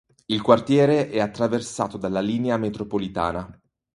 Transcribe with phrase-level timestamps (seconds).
[0.25, 3.47] Il quartiere è attraversato dalla linea metropolitana.